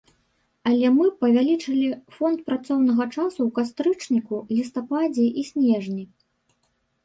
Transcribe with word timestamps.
Але 0.69 0.87
мы 0.99 1.05
павялічылі 1.25 1.87
фонд 2.15 2.39
працоўнага 2.49 3.03
часу 3.15 3.37
ў 3.37 3.49
кастрычніку, 3.61 4.35
лістападзе 4.57 5.25
і 5.43 5.49
снежні. 5.55 6.03